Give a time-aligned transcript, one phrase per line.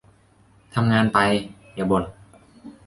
[0.73, 1.19] ทำงานไป
[1.73, 2.03] อย่าบ่น